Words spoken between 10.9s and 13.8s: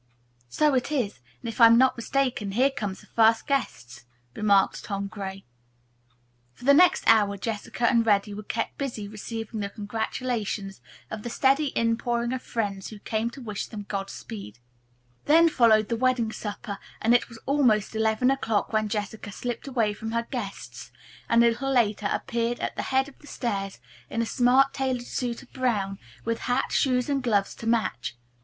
of the steady in pouring of friends who came to wish